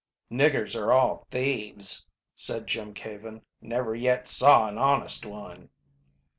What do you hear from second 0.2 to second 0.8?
"Niggers